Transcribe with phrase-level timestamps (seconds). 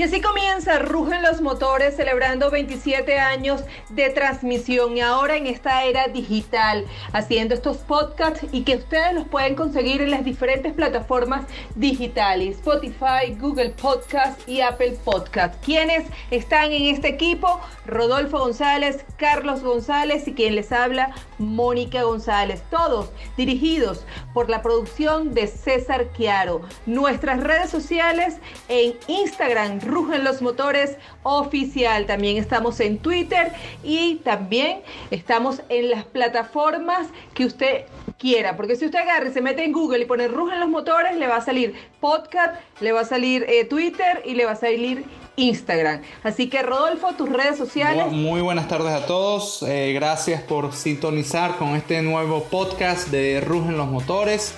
[0.00, 5.84] Y así comienza Rugen los Motores celebrando 27 años de transmisión y ahora en esta
[5.84, 11.44] era digital, haciendo estos podcasts y que ustedes los pueden conseguir en las diferentes plataformas
[11.74, 15.62] digitales, Spotify, Google Podcast y Apple Podcast.
[15.62, 17.60] ¿Quiénes están en este equipo?
[17.84, 22.62] Rodolfo González, Carlos González y quien les habla, Mónica González.
[22.70, 26.62] Todos dirigidos por la producción de César Chiaro.
[26.86, 28.36] Nuestras redes sociales
[28.68, 32.06] en Instagram, Rugen los Motores Oficial.
[32.06, 37.84] También estamos en Twitter y también estamos en las plataformas que usted
[38.18, 38.56] quiera.
[38.56, 41.26] Porque si usted agarra y se mete en Google y pone Rugen los Motores, le
[41.26, 45.04] va a salir podcast, le va a salir eh, Twitter y le va a salir
[45.36, 46.02] Instagram.
[46.22, 48.06] Así que Rodolfo, tus redes sociales.
[48.12, 49.62] Muy buenas tardes a todos.
[49.62, 54.54] Eh, gracias por sintonizar con este nuevo podcast de Rugen los Motores,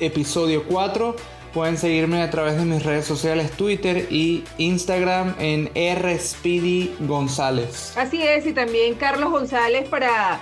[0.00, 1.33] episodio 4.
[1.54, 7.96] Pueden seguirme a través de mis redes sociales, Twitter y Instagram en RSpeedy González.
[7.96, 10.40] Así es, y también Carlos González para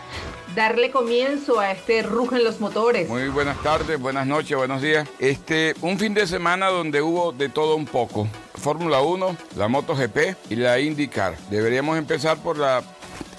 [0.55, 3.11] darle comienzo a este Rugen los Motores.
[3.11, 5.07] Muy buenas tardes, buenas noches, buenos días.
[5.19, 8.27] Este, un fin de semana donde hubo de todo un poco.
[8.55, 10.17] Fórmula 1, la MotoGP
[10.49, 11.37] y la IndyCar.
[11.51, 12.83] Deberíamos empezar por la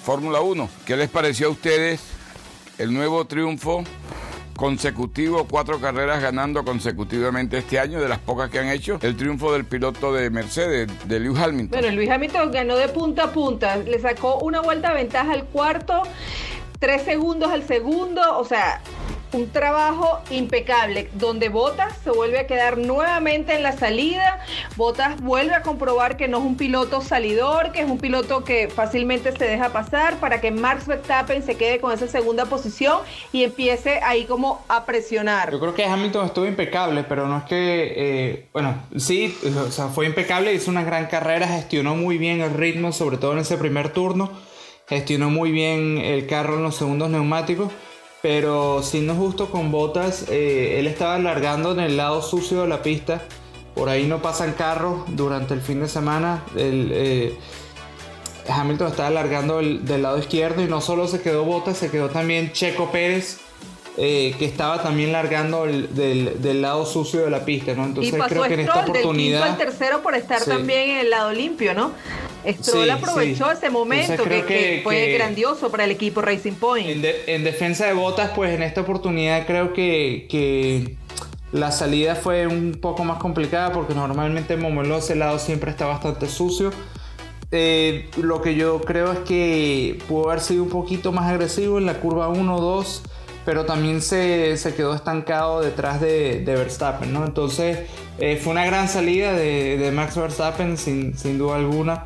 [0.04, 0.70] Fórmula 1.
[0.86, 2.02] ¿Qué les pareció a ustedes
[2.78, 3.84] el nuevo triunfo
[4.56, 9.54] consecutivo, cuatro carreras ganando consecutivamente este año, de las pocas que han hecho, el triunfo
[9.54, 11.82] del piloto de Mercedes, de Lewis Hamilton.
[11.82, 15.46] Bueno, Lewis Hamilton ganó de punta a punta, le sacó una vuelta de ventaja al
[15.46, 16.04] cuarto,
[16.80, 18.82] tres segundos al segundo, o sea,
[19.34, 24.40] un trabajo impecable, donde Botas se vuelve a quedar nuevamente en la salida.
[24.76, 28.70] Botas vuelve a comprobar que no es un piloto salidor, que es un piloto que
[28.70, 33.00] fácilmente se deja pasar para que Max Verstappen se quede con esa segunda posición
[33.32, 35.52] y empiece ahí como a presionar.
[35.52, 39.36] Yo creo que Hamilton estuvo impecable, pero no es que, eh, bueno, sí,
[39.68, 43.34] o sea, fue impecable, hizo una gran carrera, gestionó muy bien el ritmo, sobre todo
[43.34, 44.32] en ese primer turno,
[44.88, 47.72] gestionó muy bien el carro en los segundos neumáticos
[48.24, 52.82] pero siendo justo con Botas, eh, él estaba alargando en el lado sucio de la
[52.82, 53.22] pista.
[53.76, 56.42] Por ahí no pasan carros durante el fin de semana.
[56.56, 57.38] El, eh,
[58.48, 62.54] Hamilton estaba alargando del lado izquierdo y no solo se quedó Botas, se quedó también
[62.54, 63.40] Checo Pérez.
[63.96, 67.86] Eh, que estaba también largando del, lado sucio de la pista, ¿no?
[67.86, 69.46] Entonces creo que en esta oportunidad.
[69.46, 71.92] Del tercero por estar también en el lado limpio, ¿no?
[72.48, 77.04] Stroll aprovechó ese momento que, fue grandioso para el equipo Racing Point.
[77.28, 80.96] En, defensa de botas, pues en esta oportunidad creo que,
[81.52, 86.28] la salida fue un poco más complicada porque normalmente Momolo ese lado siempre está bastante
[86.28, 86.72] sucio.
[87.52, 91.86] Eh, lo que yo creo es que pudo haber sido un poquito más agresivo en
[91.86, 93.04] la curva 1-2
[93.46, 97.26] pero también se, quedó estancado detrás de, Verstappen, ¿no?
[97.26, 97.80] Entonces
[98.20, 102.06] eh, fue una gran salida de, Max Verstappen, sin, sin duda alguna,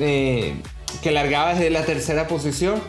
[0.00, 0.54] eh,
[1.02, 2.80] que largaba desde la tercera posición.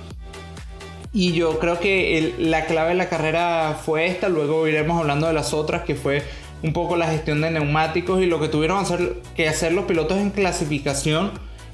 [1.11, 5.33] Y yo creo que la clave de la carrera fue esta, luego iremos hablando de
[5.33, 6.23] las otras, que fue
[6.63, 10.17] un poco la gestión de neumáticos y lo que tuvieron hacer, que hacer los pilotos
[10.17, 11.31] en clasificación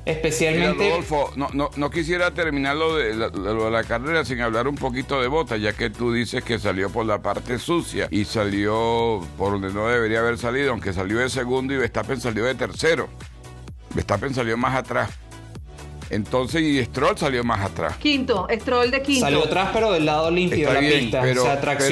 [0.09, 0.89] Especialmente.
[0.89, 4.75] Rodolfo, no, no, no, quisiera terminar lo de, la, de la carrera sin hablar un
[4.75, 9.21] poquito de Bota, ya que tú dices que salió por la parte sucia y salió
[9.37, 13.09] por donde no debería haber salido, aunque salió de segundo y Verstappen salió de tercero.
[13.93, 15.11] Verstappen salió más atrás.
[16.09, 17.97] Entonces, y Stroll salió más atrás.
[17.97, 19.21] Quinto, Stroll de quinto.
[19.21, 21.21] Salió atrás, pero del lado limpio de la pista.
[21.21, 21.43] Pero,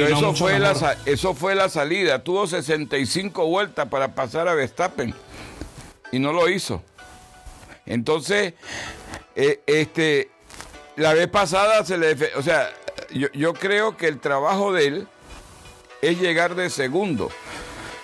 [0.07, 2.23] eso, fue la, eso fue la salida.
[2.23, 5.13] Tuvo 65 vueltas para pasar a Verstappen.
[6.11, 6.81] Y no lo hizo.
[7.87, 8.53] Entonces,
[9.35, 10.29] eh, este,
[10.95, 12.15] la vez pasada se le...
[12.35, 12.69] O sea,
[13.11, 15.07] yo, creo que el trabajo de él
[16.01, 17.29] es llegar de segundo.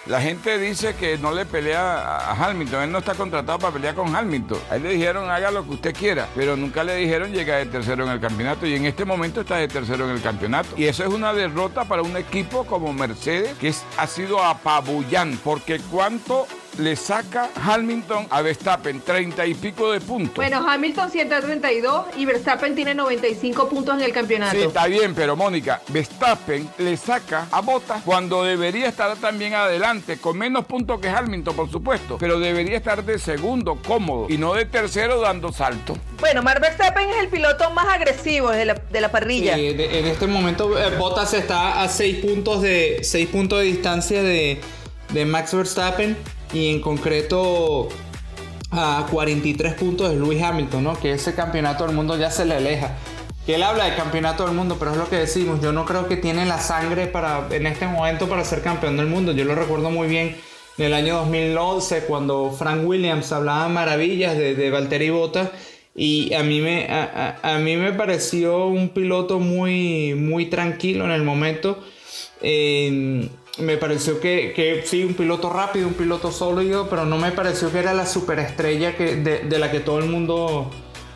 [0.06, 2.84] La gente dice que no le pelea a Hamilton.
[2.84, 4.60] Él no está contratado para pelear con Hamilton.
[4.70, 7.72] A él le dijeron haga lo que usted quiera, pero nunca le dijeron llegar de
[7.72, 8.68] tercero en el campeonato.
[8.68, 10.70] Y en este momento está de tercero en el campeonato.
[10.76, 15.40] Y eso es una derrota para un equipo como Mercedes, que ha sido apabullante.
[15.42, 16.48] Porque cuánto
[16.78, 20.36] le saca Hamilton a Verstappen 30 y pico de puntos.
[20.36, 24.56] Bueno, Hamilton 132 y Verstappen tiene 95 puntos en el campeonato.
[24.56, 30.18] Sí, está bien, pero Mónica, Verstappen le saca a Bottas cuando debería estar también adelante,
[30.18, 34.54] con menos puntos que Hamilton, por supuesto, pero debería estar de segundo cómodo y no
[34.54, 35.98] de tercero dando salto.
[36.20, 39.58] Bueno, Mark Verstappen es el piloto más agresivo de la, de la parrilla.
[39.58, 44.60] En este momento eh, Bottas está a 6 puntos de 6 puntos de distancia de,
[45.12, 46.18] de Max Verstappen
[46.54, 47.90] y en concreto
[48.72, 51.00] a 43 puntos de Lewis Hamilton, ¿no?
[51.00, 52.96] Que ese campeonato del mundo ya se le aleja.
[53.46, 55.62] Que él habla de campeonato del mundo, pero es lo que decimos.
[55.62, 59.08] Yo no creo que tiene la sangre para, en este momento para ser campeón del
[59.08, 59.34] mundo.
[59.34, 60.38] Yo lo recuerdo muy bien
[60.78, 65.50] en el año 2011 cuando Frank Williams hablaba maravillas de, de Valtteri Bottas
[65.96, 71.24] y a mí me, a, mí me pareció un piloto muy, muy tranquilo en el
[71.24, 71.84] momento.
[73.60, 77.72] Me pareció que, que, sí, un piloto rápido, un piloto sólido, pero no me pareció
[77.72, 80.72] que era la superestrella que, de, la que todo el mundo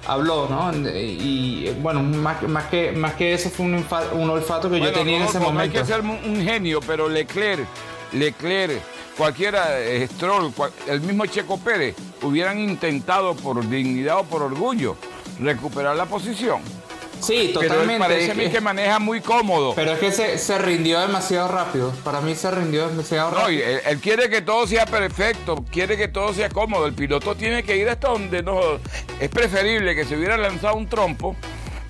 [0.06, 0.72] habló, ¿no?
[0.90, 5.18] Y bueno, más, más, que, más que eso fue un, un olfato que yo tenía
[5.18, 5.62] en ese momento.
[5.62, 7.66] Hay que ser un genio, pero Leclerc,
[8.14, 8.82] Leclerc
[9.18, 10.54] cualquiera, eh, Stroll,
[10.88, 14.96] el mismo Checo Pérez, hubieran intentado por dignidad o por orgullo
[15.40, 16.62] recuperar la posición.
[17.22, 17.94] Sí, totalmente.
[17.94, 19.74] Pero parece a mí que maneja muy cómodo.
[19.76, 21.92] Pero es que se, rindió demasiado rápido.
[22.04, 23.66] Para mí se rindió demasiado rápido.
[23.66, 26.86] No, él, quiere que todo sea perfecto, quiere que todo sea cómodo.
[26.86, 28.60] El piloto tiene que ir hasta donde no.
[29.20, 31.36] Es preferible que se hubiera lanzado un trompo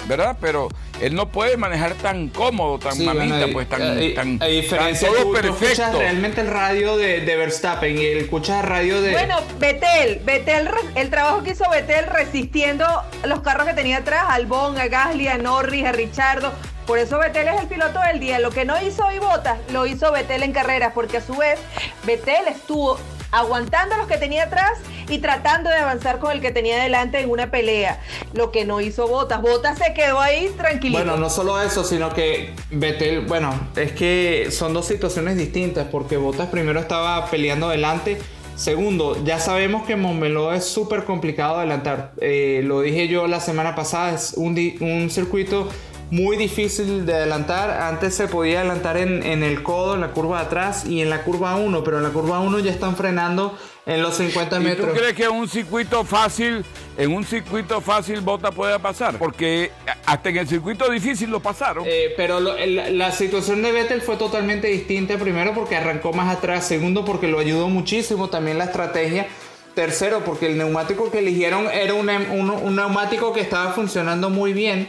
[0.08, 0.38] ¿verdad?
[0.40, 0.70] Pero
[1.02, 6.00] él no puede manejar tan cómodo, tan mamita, pues tan, tan, a diferencia todo perfecto.
[6.00, 9.12] realmente el radio de, de, Verstappen y escuchas el radio de.
[9.12, 12.86] Bueno, Betel, Betel, el trabajo que hizo Betel resistiendo
[13.26, 16.52] los carros que tenía atrás, Albon, a Gasly, a Norris, a Richardo.
[16.86, 18.40] Por eso Betel es el piloto del día.
[18.40, 21.60] Lo que no hizo hoy Botas, lo hizo Betel en carreras, porque a su vez
[22.06, 22.98] Betel estuvo
[23.32, 24.80] aguantando los que tenía atrás
[25.10, 28.00] y tratando de avanzar con el que tenía delante en una pelea.
[28.34, 29.42] Lo que no hizo Botas.
[29.42, 30.98] Botas se quedó ahí tranquilo.
[30.98, 36.18] Bueno, no solo eso, sino que Betel, bueno, es que son dos situaciones distintas porque
[36.18, 38.18] Botas primero estaba peleando delante.
[38.56, 42.14] Segundo, ya sabemos que Montmeló es súper complicado adelantar.
[42.20, 45.70] Eh, lo dije yo la semana pasada, es un circuito
[46.10, 47.70] muy difícil de adelantar.
[47.70, 51.10] Antes se podía adelantar en, en, el codo, en la curva de atrás y en
[51.10, 54.90] la curva 1, pero en la curva 1 ya están frenando en los 50 metros.
[54.90, 56.64] ¿Y tú crees que un circuito fácil,
[56.98, 59.18] en un circuito fácil Bota puede pasar?
[59.18, 59.72] Porque
[60.06, 61.86] hasta en el circuito difícil lo pasaron.
[61.88, 65.18] Eh, pero la, situación de Vettel fue totalmente distinta.
[65.18, 66.68] Primero porque arrancó más atrás.
[66.68, 69.28] Segundo porque lo ayudó muchísimo también la estrategia.
[69.74, 74.88] Tercero porque el neumático que eligieron era un, un neumático que estaba funcionando muy bien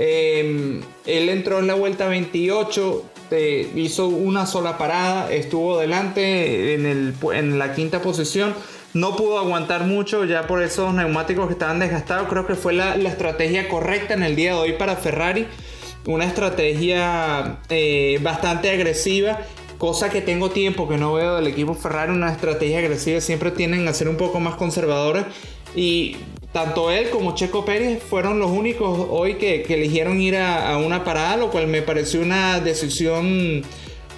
[0.00, 6.86] Em, él entró en la vuelta 28, eh, hizo una sola parada, estuvo delante en,
[6.86, 8.54] el, la quinta posición.
[8.94, 12.28] No pudo aguantar mucho ya por esos neumáticos que estaban desgastados.
[12.28, 15.48] Creo que fue la, estrategia correcta en el día de hoy para Ferrari.
[16.06, 19.40] Una estrategia eh, bastante agresiva
[19.78, 23.86] cosa que tengo tiempo que no veo del equipo Ferrari, una estrategia agresiva, siempre tienen
[23.86, 25.24] a ser un poco más conservadores
[25.74, 26.16] y
[26.52, 31.36] tanto él como Checo Pérez fueron los únicos hoy que, eligieron ir a, una parada,
[31.36, 33.62] lo cual me pareció una decisión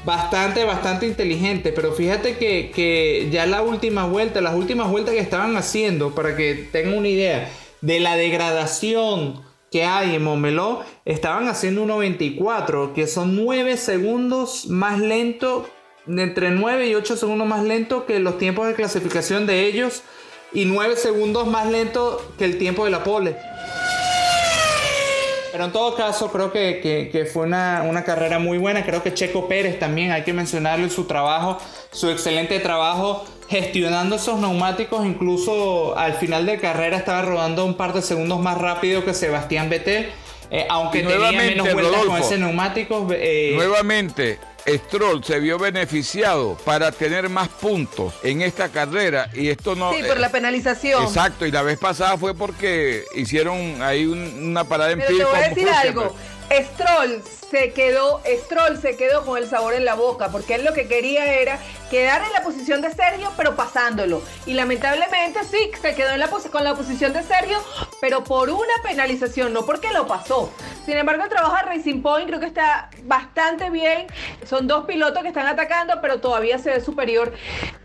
[0.04, 1.72] bastante, bastante inteligente.
[1.72, 6.54] Pero fíjate que, ya la última vuelta, las últimas vueltas que estaban haciendo, para que
[6.70, 7.50] tengan una idea
[7.80, 9.42] de la degradación
[9.72, 15.68] que hay en Momeló, estaban haciendo 1.24, que son 9 segundos más lento,
[16.06, 20.02] entre 9 y 8 segundos más lento que los tiempos de clasificación de ellos
[20.52, 23.36] y 9 segundos más lento que el tiempo de la pole.
[25.52, 28.84] Pero en todo caso, creo que, fue una, una, carrera muy buena.
[28.84, 31.58] Creo que Checo Pérez también hay que mencionarle su trabajo,
[31.90, 35.04] su excelente trabajo gestionando esos neumáticos.
[35.04, 39.68] Incluso al final de carrera estaba rodando un par de segundos más rápido que Sebastián
[39.68, 40.08] Vettel.
[40.52, 43.06] Eh, aunque tenía menos vueltas con ese neumático.
[43.12, 49.74] Eh, nuevamente, Stroll se vio beneficiado para tener más puntos en esta carrera y esto
[49.74, 49.92] no...
[49.92, 51.02] Sí, por la penalización.
[51.04, 55.38] Exacto, y la vez pasada fue porque hicieron ahí una parada en Pero te voy
[55.38, 56.14] a decir algo.
[56.50, 60.72] Stroll se quedó, Stroll se quedó con el sabor en la boca, porque él lo
[60.72, 61.58] que quería era
[61.90, 64.22] quedar en la posición de Sergio, pero pasándolo.
[64.46, 67.58] Y lamentablemente sí, se quedó en la con la posición de Sergio,
[68.00, 70.52] pero por una penalización, no porque lo pasó.
[70.84, 74.06] Sin embargo, el trabajo de Racing Point creo que está bastante bien.
[74.44, 77.32] Son dos pilotos que están atacando, pero todavía se ve superior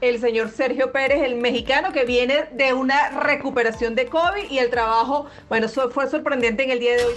[0.02, 4.70] el señor Sergio Pérez, el mexicano que viene de una recuperación de COVID y el
[4.70, 7.14] trabajo, bueno, fue sorprendente en el día de hoy.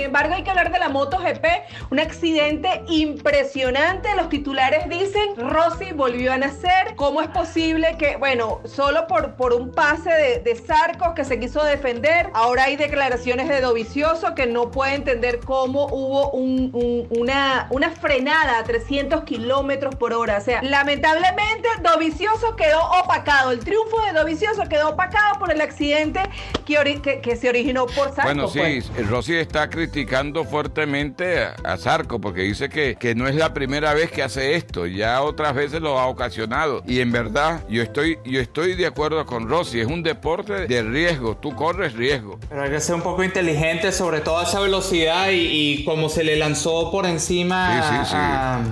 [0.00, 1.44] Sin embargo, hay que hablar de la MotoGP,
[1.90, 4.08] un accidente impresionante.
[4.16, 6.94] Los titulares dicen, Rossi volvió a nacer.
[6.96, 11.38] ¿Cómo es posible que, bueno, solo por, por un pase de, de Sarcos que se
[11.38, 17.90] quiso defender, ahora hay declaraciones de Dovicioso que no puede entender cómo hubo una, una
[17.90, 20.38] frenada a 300 kilómetros por hora.
[20.38, 23.50] O sea, lamentablemente Dovicioso quedó opacado.
[23.50, 26.22] El triunfo de Dovicioso quedó opacado por el accidente
[26.64, 28.24] que, que, se originó por Sarcos.
[28.24, 28.60] Bueno, sí,
[28.94, 29.08] pues.
[29.08, 34.10] Rossi está criticando fuertemente a, Zarco porque dice que, que, no es la primera vez
[34.10, 36.82] que hace esto, ya otras veces lo ha ocasionado.
[36.86, 40.82] Y en verdad, yo estoy, yo estoy de acuerdo con Rossi, es un deporte de
[40.82, 42.38] riesgo, tú corres riesgo.
[42.48, 46.22] Pero hay que ser un poco inteligente sobre toda esa velocidad y, y como se
[46.22, 48.62] le lanzó por encima a,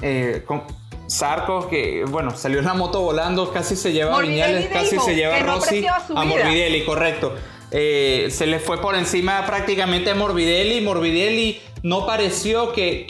[0.00, 0.62] eh, con
[1.08, 5.16] Sarcos, que bueno, salió en la moto volando, casi se lleva a Viñales, casi se
[5.16, 7.34] lleva a Rossi a Morbidelli, correcto.
[7.70, 10.80] Eh, se le fue por encima prácticamente a Morbidelli.
[10.80, 13.06] Morbidelli no pareció que,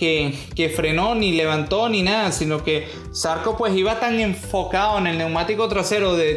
[0.54, 5.18] que, frenó, ni levantó, ni nada, sino que Sarco pues iba tan enfocado en el
[5.18, 6.34] neumático trasero de,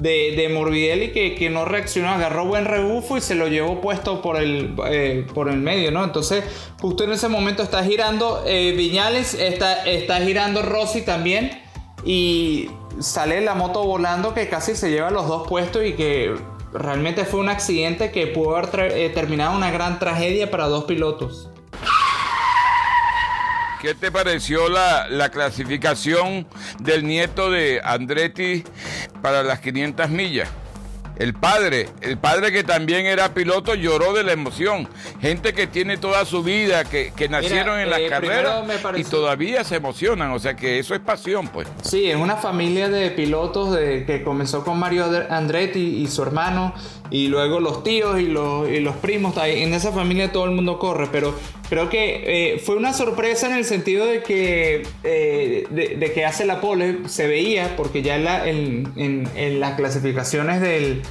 [0.00, 4.74] de, Morbidelli que, no reaccionó, agarró buen rebufo y se lo llevó puesto por el,
[4.88, 6.04] eh, por el medio, ¿no?
[6.04, 6.44] Entonces,
[6.80, 11.62] justo en ese momento está girando eh, Viñales, está girando Rossi también
[12.04, 16.34] y sale la moto volando que casi se lleva los dos puestos y que
[16.78, 21.50] realmente fue un accidente que pudo haber eh, terminado una gran tragedia para dos pilotos.
[23.80, 26.46] ¿Qué te pareció la, la, clasificación
[26.80, 28.64] del nieto de Andretti
[29.22, 30.48] para las 500 millas?
[31.18, 34.88] El padre, el padre que también era piloto lloró de la emoción.
[35.20, 38.64] Gente que tiene toda su vida, que, nacieron en las eh, carreras
[38.96, 40.32] y todavía se emocionan.
[40.32, 41.68] O sea que eso es pasión, pues.
[41.82, 46.74] Sí, es una familia de pilotos de, que comenzó con Mario Andretti y su hermano
[47.10, 49.34] y luego los tíos y los, y los primos.
[49.36, 51.34] En esa familia todo el mundo corre, pero
[51.68, 56.44] creo que eh, fue una sorpresa en el sentido de que, eh, de, que hace
[56.44, 61.02] la pole se veía, porque ya en, en las clasificaciones del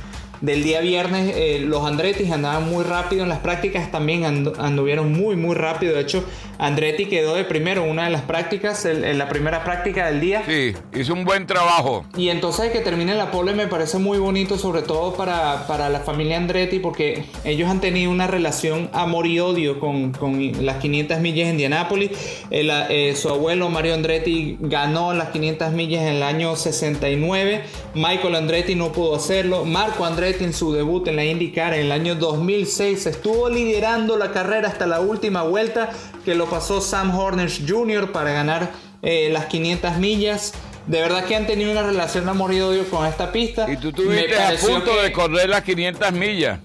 [0.41, 5.35] del día viernes, eh, los Andretti andaban muy rápido en las prácticas, también anduvieron muy,
[5.35, 5.95] muy rápido.
[5.95, 6.23] De hecho,
[6.57, 10.43] Andretti quedó de primero en una de las prácticas, en la primera práctica del día.
[10.45, 12.05] Sí, hizo un buen trabajo.
[12.17, 15.99] Y entonces que termine la pole me parece muy bonito, sobre todo para, para la
[15.99, 21.19] familia Andretti, porque ellos han tenido una relación amor y odio con, con las 500
[21.19, 22.11] millas en Indianápolis.
[22.51, 27.63] Eh, su abuelo Mario Andretti ganó las 500 millas en el año 69.
[27.93, 29.65] Michael Andretti no pudo hacerlo.
[29.65, 34.31] Marco Andretti en su debut en la IndyCar en el año 2006 estuvo liderando la
[34.31, 35.91] carrera hasta la última vuelta
[36.23, 38.11] que lo pasó Sam Horner Jr.
[38.11, 38.71] para ganar
[39.03, 40.53] eh, las 500 millas.
[40.87, 43.69] De verdad que han tenido una relación de amor y odio con esta pista.
[43.71, 46.59] Y tú estuviste a punto de correr las 500 millas.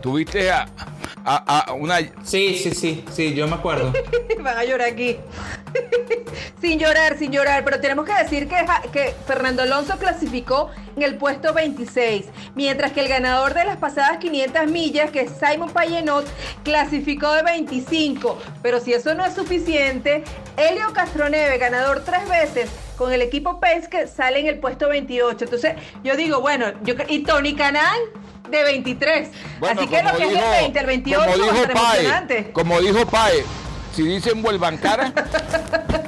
[0.00, 0.68] Tuviste a,
[1.24, 1.98] a, una...
[2.22, 3.92] Sí, sí, sí, sí, yo me acuerdo.
[4.40, 5.16] Van a llorar aquí.
[6.60, 11.16] sin llorar, sin llorar, pero tenemos que decir que, que Fernando Alonso clasificó en el
[11.16, 12.26] puesto 26,
[12.56, 16.26] mientras que el ganador de las pasadas 500 millas, que es Simon Payenot,
[16.64, 18.36] clasificó de 25.
[18.62, 20.24] Pero si eso no es suficiente,
[20.56, 25.44] Helio Castroneve, ganador tres veces con el equipo Penske, sale en el puesto 28.
[25.44, 27.98] Entonces, yo digo, bueno, yo, y Tony Canan
[28.50, 29.28] de 23.
[29.62, 33.44] Así que lo que es el 20, el 28 como dijo Como dijo Pae,
[33.98, 35.12] si dicen vuelvan cara,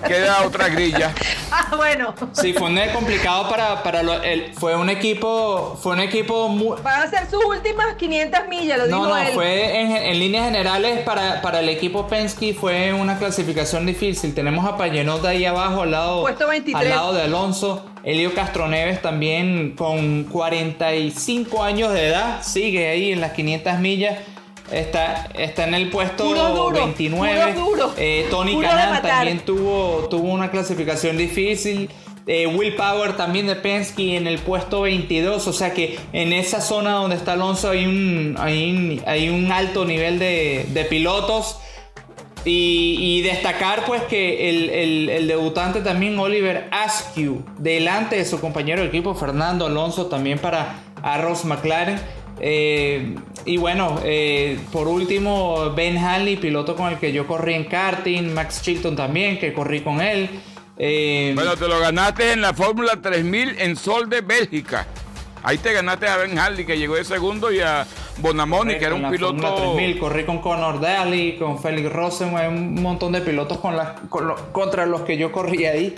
[0.06, 1.12] queda otra grilla.
[1.52, 2.14] Ah, bueno.
[2.30, 6.80] Sí, fue un complicado para, para el, fue un equipo, fue un equipo muy...
[6.80, 9.80] Van a ser sus últimas 500 millas, lo no, digo No, fue
[10.10, 14.32] en, líneas generales para, para el equipo Penske fue una clasificación difícil.
[14.32, 17.84] Tenemos a Payenot ahí abajo al lado, al lado de Alonso.
[18.04, 24.18] Elio Castroneves también con 45 años de edad, sigue ahí en las 500 millas.
[24.70, 27.54] Está, está en el puesto 29.
[27.96, 31.90] Eh, Tony Canan también tuvo, tuvo una clasificación difícil.
[32.26, 35.46] Eh, Will Power también de Penske en el puesto 22.
[35.48, 40.18] O sea que en esa zona donde está Alonso hay un, hay un, alto nivel
[40.18, 41.58] de, pilotos.
[42.44, 49.14] Y, destacar pues que el, debutante también Oliver Askew, delante de su compañero de equipo
[49.14, 52.00] Fernando Alonso, también para Arrows McLaren.
[52.40, 57.64] Eh, y bueno, eh, por último, Ben Halley, piloto con el que yo corrí en
[57.64, 60.30] karting, Max Chilton también, que corrí con él.
[60.78, 64.86] Eh, bueno, te lo ganaste en la Fórmula 3000 en Sol de Bélgica.
[65.42, 67.86] Ahí te ganaste a Ben Halley, que llegó de segundo, y a
[68.18, 69.74] Bonamoni, que era un piloto.
[69.74, 73.76] 3000, corrí con Conor Daly, con Felix Rosen, un montón de pilotos con
[74.52, 75.94] contra los que yo corrí ahí.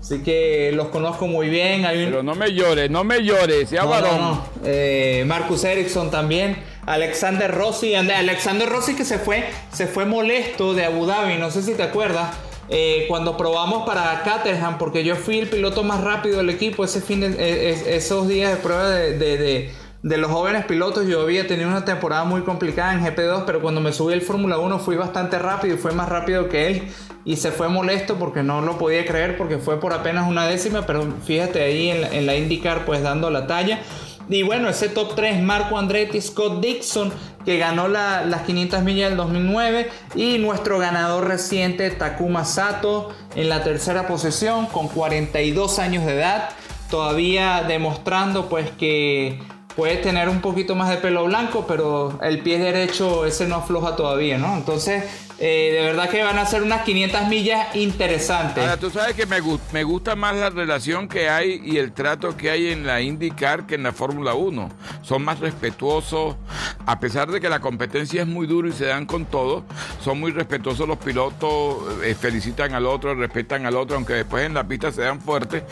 [0.00, 1.84] Así que los conozco muy bien.
[1.84, 4.40] Pero no me llores, no me llores, sea varón.
[4.64, 6.56] Eh, Marcus Ericsson también.
[6.86, 7.94] Alexander Rossi.
[7.94, 11.82] Alexander Rossi que se fue, se fue molesto de Abu Dhabi, no sé si te
[11.82, 12.36] acuerdas.
[12.68, 17.00] Eh, cuando probamos para Caterham, porque yo fui el piloto más rápido del equipo ese
[17.00, 19.70] fin de, eh, esos días de prueba de,
[20.02, 23.80] de, los jóvenes pilotos, yo había tenido una temporada muy complicada en GP2, pero cuando
[23.80, 26.88] me subí al Fórmula 1 fui bastante rápido y fue más rápido que él
[27.26, 30.86] y se fue molesto porque no lo podía creer porque fue por apenas una décima,
[30.86, 33.80] pero fíjate ahí en la, IndyCar pues dando la talla.
[34.28, 37.12] Y bueno, ese top 3, Marco Andretti, Scott Dixon,
[37.44, 43.62] que ganó las 500 millas del 2009, y nuestro ganador reciente, Takuma Sato, en la
[43.62, 46.50] tercera posición, con 42 años de edad,
[46.90, 49.40] todavía demostrando pues que
[49.76, 53.94] puede tener un poquito más de pelo blanco, pero el pie derecho ese no afloja
[53.94, 54.56] todavía, ¿no?
[54.56, 55.04] Entonces
[55.38, 58.62] Eh, de verdad que van a ser unas 500 millas interesantes.
[58.62, 59.36] Ahora, tú sabes que me,
[59.72, 63.66] me gusta más la relación que hay y el trato que hay en la IndyCar
[63.66, 64.70] que en la Fórmula 1.
[65.02, 66.36] Son más respetuosos,
[66.86, 69.64] a pesar de que la competencia es muy dura y se dan con todo,
[70.02, 74.54] son muy respetuosos los pilotos, eh, felicitan al otro, respetan al otro, aunque después en
[74.54, 75.64] la pista se dan fuertes.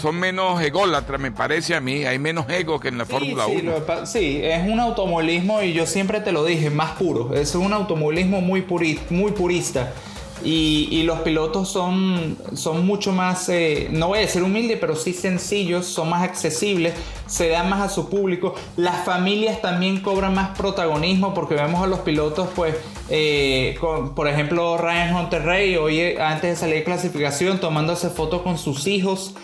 [0.00, 4.06] Son menos ególatras, me parece a mí, hay menos ego que en la Fórmula 1.
[4.06, 7.34] sí, es un automovilismo y yo siempre te lo dije, más puro.
[7.34, 9.92] Es un automovilismo muy purito muy purista.
[10.44, 15.12] Y, los pilotos son, son mucho más, eh, no voy a decir humildes, pero sí
[15.12, 16.94] sencillos, son más accesibles,
[17.26, 18.54] se dan más a su público.
[18.76, 22.74] Las familias también cobran más protagonismo porque vemos a los pilotos, pues,
[23.08, 23.78] eh,
[24.16, 28.58] por ejemplo, Ryan Hunter Ray, hoy eh, antes de salir de clasificación, tomándose fotos con
[28.58, 29.34] sus hijos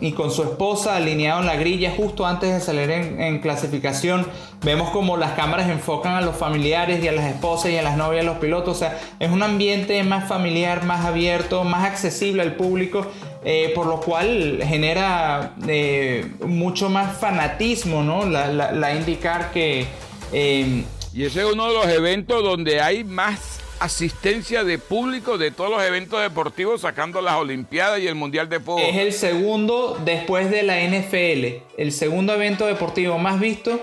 [0.00, 4.26] y con su esposa alineado en la grilla justo antes de salir en, clasificación.
[4.62, 7.96] Vemos como las cámaras enfocan a los familiares y a las esposas y a las
[7.96, 8.76] novias de los pilotos.
[8.76, 13.06] O sea, es un ambiente más familiar, más abierto, más accesible al público.
[13.44, 18.26] Eh, por lo cual genera eh, mucho más fanatismo, ¿no?
[18.26, 19.86] La, indicar que...
[20.32, 20.82] Eh,
[21.14, 25.70] y ese es uno de los eventos donde hay más asistencia de público de todos
[25.70, 28.82] los eventos deportivos, sacando las Olimpiadas y el Mundial de Fútbol.
[28.82, 33.80] Es el segundo después de la NFL, el segundo evento deportivo más visto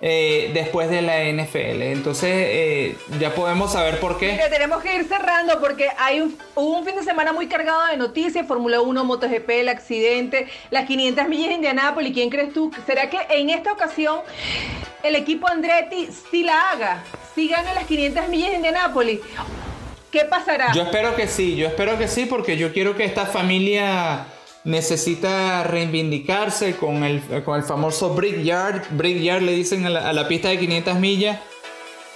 [0.00, 1.82] eh, después de la NFL.
[1.82, 4.38] Entonces eh, ya podemos saber por qué.
[4.50, 7.96] tenemos que ir cerrando porque hay un, hubo un fin de semana muy cargado de
[7.96, 12.12] noticias, Fórmula 1, MotoGP, el accidente, las 500 millas de Indianápolis.
[12.12, 12.70] ¿Quién crees tú?
[12.84, 14.20] ¿Será que en esta ocasión
[15.02, 17.02] el equipo Andretti sí la haga?
[17.34, 19.20] ¿Sí gana las 500 millas de Indianápolis?
[20.10, 20.72] ¿Qué pasará?
[20.72, 24.26] Yo espero que sí, yo espero que sí porque yo quiero que esta familia
[24.66, 28.82] necesita reivindicarse con el, con el famoso Brickyard.
[28.90, 31.38] Brickyard le dicen a la, pista de 500 millas.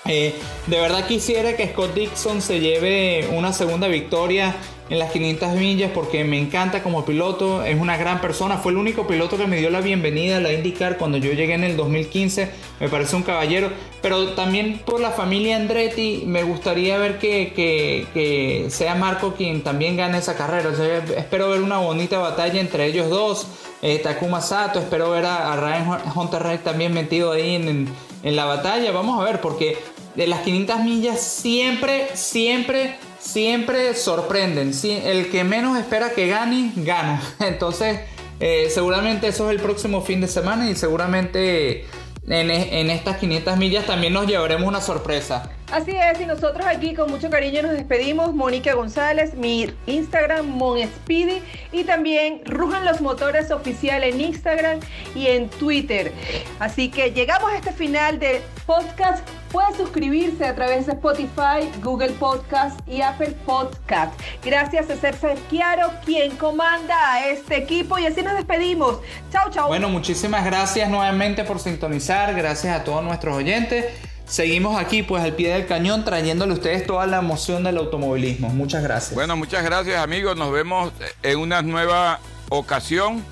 [0.07, 0.35] Eh,
[0.67, 4.57] de verdad quisiera que Scott Dixon se lleve una segunda victoria
[4.91, 8.79] en las 500 millas porque me encanta como piloto, es una gran persona, fue el
[8.79, 11.77] único piloto que me dio la bienvenida a la IndyCar cuando yo llegué en el
[11.77, 12.51] 2015,
[12.81, 13.71] me parece un caballero,
[14.03, 20.19] pero también por la familia Andretti me gustaría ver que, sea Marco quien también gane
[20.19, 20.73] esa carrera,
[21.17, 23.47] espero ver una bonita batalla entre ellos dos,
[23.83, 27.89] eh, Takuma Sato, espero ver a, Ryan Hunter también metido ahí en,
[28.25, 29.79] en la batalla, vamos a ver porque
[30.17, 34.73] de las 500 millas siempre, siempre siempre sorprenden.
[34.83, 37.23] El que menos espera que gane, gana.
[37.41, 38.01] Entonces,
[38.41, 41.87] eh, seguramente eso es el próximo fin de semana y seguramente
[42.27, 45.51] en, en, estas 500 millas también nos llevaremos una sorpresa.
[45.73, 48.35] Así es, y nosotros aquí con mucho cariño nos despedimos.
[48.35, 54.81] Mónica González, mi Instagram, MonSpeedy, y también Rujan los Motores Oficial en Instagram
[55.15, 56.13] y en Twitter.
[56.59, 62.11] Así que llegamos a este final de podcast Puede suscribirse a través de Spotify, Google
[62.13, 64.13] Podcast y Apple Podcast.
[64.45, 67.99] Gracias a César Chiaro, quien comanda a este equipo.
[67.99, 69.01] Y así nos despedimos.
[69.33, 69.67] Chao, chao.
[69.67, 72.33] Bueno, muchísimas gracias nuevamente por sintonizar.
[72.37, 73.87] Gracias a todos nuestros oyentes.
[74.31, 78.49] Seguimos aquí pues al pie del cañón trayéndole a ustedes toda la emoción del automovilismo.
[78.51, 79.13] Muchas gracias.
[79.13, 80.37] Bueno, muchas gracias amigos.
[80.37, 80.93] Nos vemos
[81.25, 83.25] en una nueva ocasión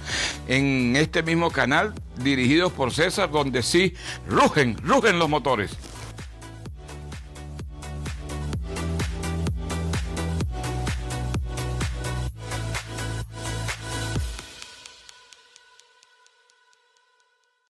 [0.49, 3.95] en este mismo canal dirigidos por César donde sí
[4.29, 5.71] rugen, rugen los motores.